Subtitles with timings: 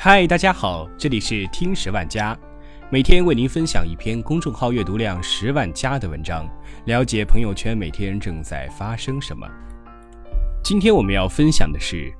[0.00, 2.38] 嗨，大家好，这里是听十万加，
[2.88, 6.48] 每天为您分享一篇公众号阅读量十万加的文章，
[6.84, 9.44] 了解朋友圈每天正在发生什么。
[10.62, 12.14] 今天我们要分享的是，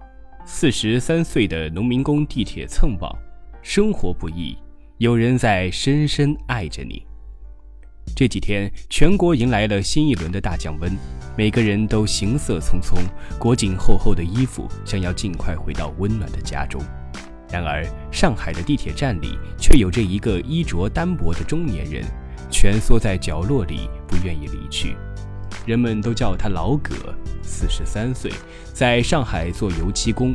[0.45, 3.17] 四十三岁的农民工地铁蹭网，
[3.63, 4.59] 生活不易，
[4.97, 7.07] 有人在深深爱着你。
[8.17, 10.91] 这几天，全国迎来了新一轮的大降温，
[11.37, 12.99] 每个人都行色匆匆，
[13.39, 16.83] 裹紧厚厚的衣服，想要尽快回到温暖的家中。
[17.51, 22.05] 然而，上海的地铁站里却有着一个衣着单薄的中年人，
[22.51, 24.97] 蜷缩在角落里，不愿意离去。
[25.67, 26.95] 人们都叫他老葛，
[27.43, 28.31] 四十三岁，
[28.73, 30.35] 在上海做油漆工。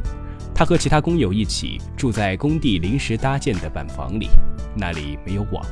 [0.56, 4.30] 他和其他工友一起住在工地临时搭建的板房里，
[4.76, 5.66] 那里没有网。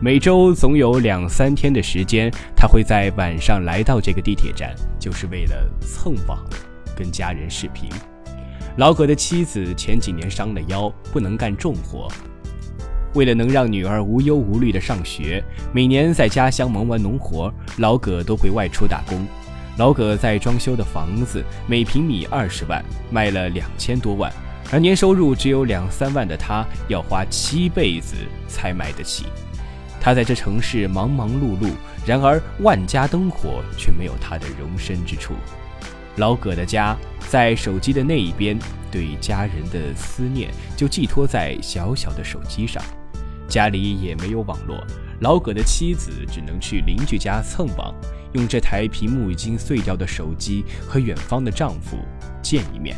[0.00, 6.38] 每周总有两三天的时间，他会在晚上来到这个地铁站，就是为了蹭网，
[6.96, 7.88] 跟家人视频。
[8.76, 12.08] 老葛的妻子前几年伤了腰，不能干重活。
[13.14, 15.40] 为了能让女儿无忧无虑的上学，
[15.72, 19.24] 每年在家乡忙完农活，老葛都会外出打工。
[19.76, 24.32] 老葛在装修的房子，每平米二十万，卖了两千多万，
[24.72, 28.16] 而年收入只有两三万的他，要花七辈子
[28.48, 29.26] 才买得起。
[30.00, 31.70] 他在这城市忙忙碌碌，
[32.04, 35.34] 然而万家灯火却没有他的容身之处。
[36.16, 36.96] 老葛的家
[37.28, 38.58] 在手机的那一边，
[38.90, 42.82] 对家人的思念就寄托在小小的手机上。
[43.48, 44.82] 家里也没有网络，
[45.20, 47.94] 老葛的妻子只能去邻居家蹭网，
[48.32, 51.98] 用这台屏幕已经碎掉的手机和远方的丈夫
[52.42, 52.96] 见一面。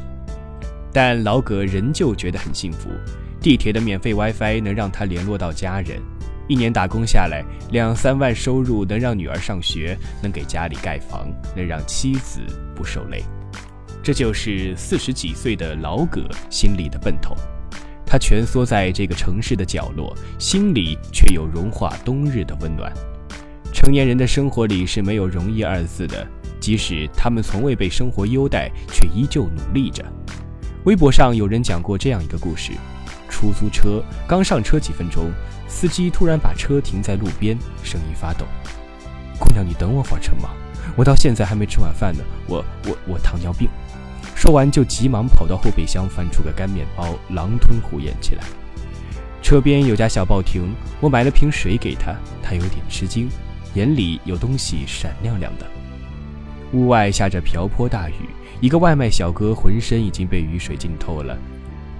[0.92, 2.91] 但老葛仍旧觉得很幸福，
[3.41, 6.00] 地铁的免费 WiFi 能让他联络到家人。
[6.48, 12.41] 一年打工下来，两三万收入能让女儿上学，能给家里盖房，能让妻子
[12.75, 13.22] 不受累。
[14.03, 17.34] 这就是四十几岁的老葛心里的奔头。
[18.06, 22.93] 他蜷缩在这个城市的角落，心里却有融化冬日的温暖。
[23.72, 26.25] 成年人的生活里是没有容易二字的，
[26.60, 30.04] 即使他们从未被生活优待，却依旧努力着。
[30.84, 32.70] 微博上有人讲过这样一个故事。
[33.36, 35.30] 出租车刚上车几分钟，
[35.69, 37.54] 司机突然把车停在路边，
[37.84, 38.47] 声音发抖
[39.38, 40.48] ：“姑娘，你等我会儿成吗？
[40.97, 43.69] 我到现在还没吃晚饭呢，我我我糖尿病。”
[44.34, 48.44] 说完就急忙跑到后备箱翻出个干面包，狼吞虎咽起来。
[49.42, 53.28] 车边有家小报亭，我买了瓶水给他，他有点吃惊，
[53.75, 55.66] 眼里有东西闪亮亮的。
[56.72, 58.30] 屋外下着瓢泼大雨，
[58.62, 61.36] 一个外卖小哥浑身已经被雨水浸透了。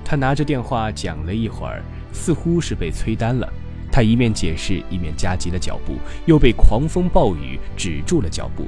[0.09, 3.53] 他拿着电话讲了一会儿，似乎是被催单了。
[3.91, 5.97] 他一面解释，一面加急了脚步，
[6.27, 8.67] 又被狂风暴雨止住了脚步。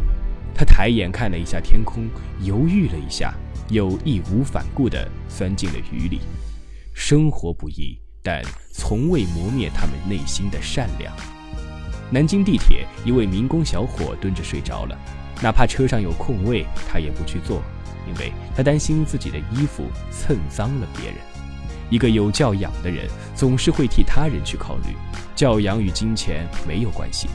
[0.53, 2.09] 他抬眼看了一下天空，
[2.41, 3.33] 犹豫了一下，
[3.69, 6.19] 又义无反顾地钻进了雨里。
[6.93, 11.15] 生活不易，但从未磨灭他们内心的善良。
[12.11, 14.99] 南京地铁一位民工小伙蹲着睡着了，
[15.41, 17.63] 哪怕车上有空位，他也不去坐。
[18.09, 21.19] 因为他担心自己的衣服蹭脏了别人。
[21.91, 24.95] 一个有教养的人总是会替他人去考虑，
[25.35, 27.29] 教养与金钱没有关系。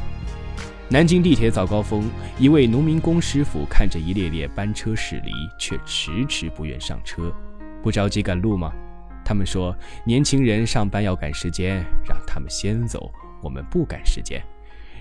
[0.89, 2.07] 南京地铁早高峰，
[2.37, 7.33] 一位农民工师傅看着一列列班车驶离，却迟迟不愿上车。
[7.81, 8.71] 不着急赶路吗？
[9.25, 13.11] 他们说，年轻人上班要赶时间，让他们先走，
[13.41, 14.43] 我们不赶时间。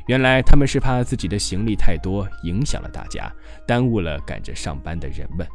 [0.06, 3.30] 原来他们是怕自己的行李太多，影响了大家，
[3.66, 5.46] 耽误了赶着上班的人们。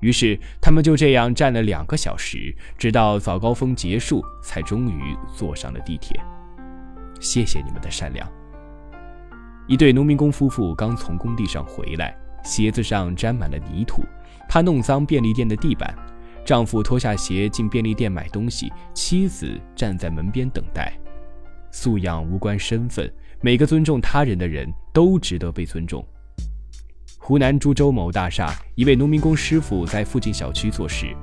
[0.00, 6.20] 于是他们就这样站了两个小时，直到早高峰结束，才终于坐上了地铁。
[7.20, 8.26] 谢谢你们的善良。
[9.66, 14.02] 一对农民工夫妇刚从工地上回来，鞋子上沾满了泥土，
[14.48, 15.94] 怕弄脏便利店的地板。
[16.44, 20.92] 丈夫脱下鞋进便利店买东西，妻子站在门边等待。
[21.70, 23.12] 素养无关身份，
[23.42, 26.04] 每个尊重他人的人都值得被尊重。
[27.30, 31.14] 湖南株洲某大厦，一位农民工师傅在附近小区做事，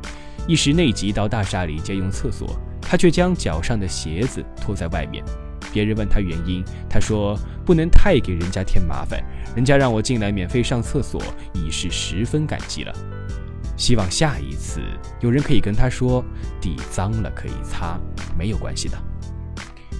[0.47, 5.21] 一时内急到大厦里借用厕所，他却将脚上的鞋子脱在外面。
[5.73, 9.21] 别人问他原因，他说不能太给人家添麻烦，
[9.53, 11.21] 人家让我进来免费上厕所，
[11.53, 12.93] 已是十分感激了。
[13.75, 14.79] 希望下一次
[15.19, 16.23] 有人可以跟他说，
[16.61, 17.99] 地脏了可以擦，
[18.39, 18.97] 没有关系的。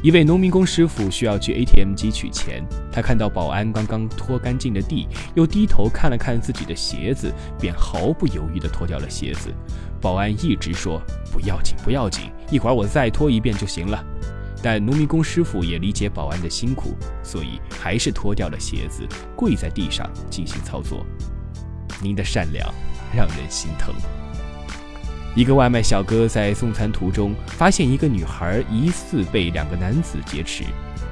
[0.03, 9.51] 一位农民工师傅需要去 ATM 机取钱，他看到保安刚刚拖干净的地，又低头看了看自己的鞋子，便毫不犹豫地脱掉了鞋子。
[9.99, 11.01] 保安一直说
[11.31, 14.03] 不要紧，不要紧，一会儿我再拖一遍就行了。
[14.61, 21.03] 但农民工师傅也理解保安的辛苦，所以还是脱掉了鞋子，跪在地上进行操作。
[22.03, 22.71] 您的善良
[23.15, 23.95] 让人心疼。
[25.37, 30.63] 一个外卖小哥在送餐途中发现一个女孩疑似被两个男子劫持，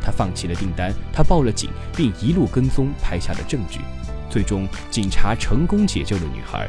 [0.01, 3.81] 他放弃了订单，他报了警，并一路跟踪拍下了证据。
[4.27, 6.67] 最终，警察成功解救了女孩。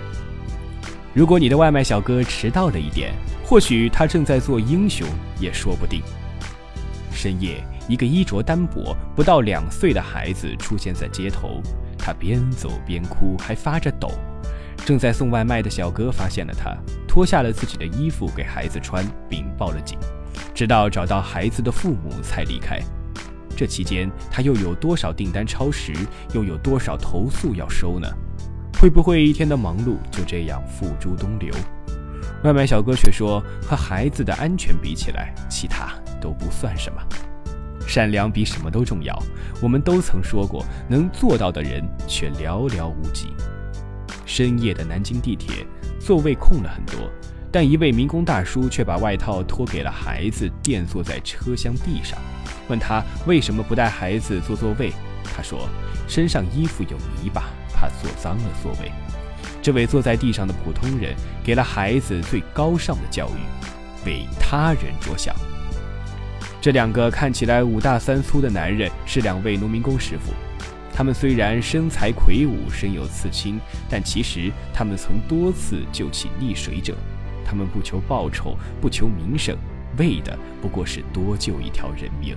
[1.15, 5.09] 如果你的外卖小哥迟到了一点，或许他正在做英雄，
[5.41, 6.03] 也说不定。
[7.11, 11.63] 深夜，一个衣着单薄、不到两岁的孩子出现在街头，
[11.97, 14.11] 他边走边哭，还发着抖。
[14.85, 16.77] 正在送外卖的小哥发现了他，
[17.09, 19.99] 脱下了自己的衣服给孩子穿，并报了警，
[20.55, 22.81] 直到找到孩子的父母才离开。
[23.57, 25.93] 这期间，他又有多少订单超时，
[26.35, 28.07] 又有多少投诉要收呢？
[28.79, 31.53] 会不会一天的忙碌就这样付诸东流？
[32.45, 35.89] 外卖小哥却说，和孩子的安全比起来，其他
[36.21, 37.01] 都不算什么。
[37.89, 39.19] 善良比什么都重要。
[39.63, 43.29] 我们都曾说过，能做到的人却寥寥无几。
[44.27, 45.67] 深夜的南京地铁，
[45.99, 47.11] 座位空了很多，
[47.51, 52.19] 但一位民工大叔却把外套脱给了孩子，垫坐在车厢地上。
[52.69, 54.93] 问他为什么不带孩子坐座位，
[55.25, 55.69] 他说
[56.09, 58.91] 身上衣服有泥巴，怕坐脏了座位。
[59.63, 61.15] 这位坐在地上的普通人
[61.45, 65.35] 给了孩子最高尚的教育，为他人着想。
[66.61, 70.33] 这两个看起来五大三粗的男人是两位农民工师傅。
[70.97, 76.97] 他们虽然身材魁梧、身有刺青，但其实他们曾多次救起溺水者。
[77.45, 79.55] 他们不求报酬，不求名声，
[79.99, 82.35] 为的不过是多救一条人命。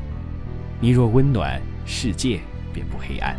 [0.81, 2.41] 你若温暖，世界
[2.73, 3.33] 便不黑暗。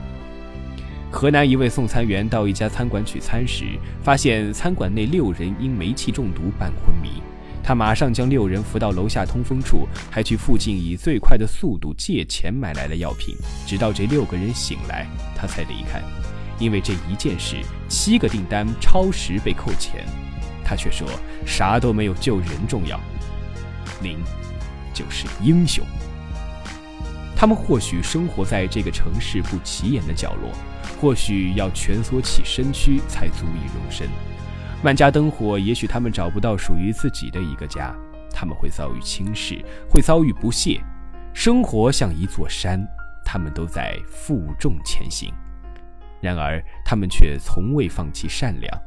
[1.11, 7.23] 河南一位送餐员到一家餐馆取餐时，发现餐馆内六人因煤气中毒半昏迷。
[7.62, 13.36] 他马上将六人扶到楼下通风处，还去附近以最快的速度借钱买来了药品，
[13.66, 16.02] 直到这六个人醒来，他才离开。
[16.58, 17.56] 因为这一件事，
[17.88, 20.04] 七个订单超时被扣钱，
[20.64, 21.08] 他却说
[21.46, 23.00] 啥都没有救人重要。
[24.02, 24.18] 您
[24.92, 25.84] 就是英雄。
[27.36, 30.50] 他们或许生活在这个城市不起眼的角落，
[31.00, 34.06] 或许要蜷缩起身躯才足以容身。
[34.82, 37.94] 万家灯火，也许他们找不到属于自己的一个家，
[38.32, 40.80] 他们会遭遇轻视，会遭遇不屑。
[41.34, 42.82] 生活像一座山，
[43.22, 45.32] 他们都在负重前行，
[46.22, 48.82] 然而他们却从未放弃善良。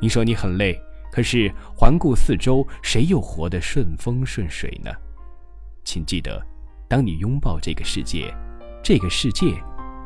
[0.00, 0.80] 你说你很累，
[1.12, 4.90] 可是环顾四周，谁又活得顺风顺水呢？
[5.84, 6.42] 请记得，
[6.88, 8.34] 当你拥抱这个世界，
[8.82, 9.52] 这个世界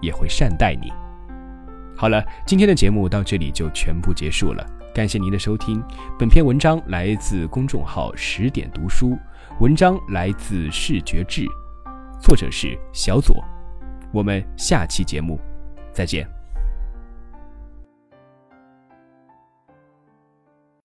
[0.02, 0.92] 也会善待你。
[1.96, 4.66] 好了，今天的节目到这里就全部结束了。
[4.92, 5.82] 感谢您的收听，
[6.18, 9.16] 本篇文章来自公众号十点读书，
[9.60, 11.46] 文章来自视觉志，
[12.20, 13.42] 作者是小左。
[14.12, 15.38] 我们下期节目
[15.92, 16.39] 再见。